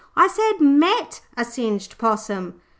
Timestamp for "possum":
1.99-2.59